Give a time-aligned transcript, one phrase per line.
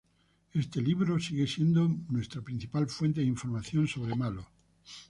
[0.51, 4.47] Este libro sigue siendo nuestra principal fuente de información sobre Malo.